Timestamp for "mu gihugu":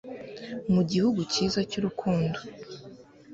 0.73-1.19